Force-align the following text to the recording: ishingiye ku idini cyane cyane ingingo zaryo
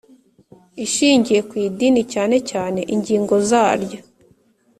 ishingiye 0.85 1.39
ku 1.49 1.53
idini 1.67 2.01
cyane 2.13 2.35
cyane 2.49 2.79
ingingo 2.93 3.33
zaryo 3.49 3.99